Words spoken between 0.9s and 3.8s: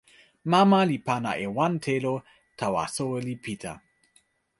pana e wan telo tawa soweli Pita.